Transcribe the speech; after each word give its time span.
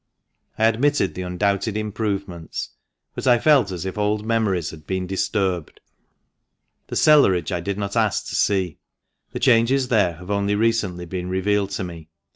I 0.57 0.65
admitted 0.65 1.13
the 1.13 1.21
undoubted 1.21 1.77
improvements, 1.77 2.69
but 3.13 3.27
I 3.27 3.37
felt 3.37 3.69
as 3.71 3.85
if 3.85 3.99
old 3.99 4.25
memories 4.25 4.71
had 4.71 4.87
been 4.87 5.05
disturbed. 5.05 5.79
The 6.87 6.95
cellarage 6.95 7.51
I 7.51 7.59
did 7.61 7.77
not 7.77 7.95
ask 7.95 8.25
to 8.29 8.35
see. 8.35 8.79
The 9.31 9.39
changes 9.39 9.89
there 9.89 10.13
have 10.15 10.31
only 10.31 10.55
recently 10.55 11.05
been 11.05 11.29
revealed 11.29 11.69
to 11.77 11.83
me. 11.83 12.09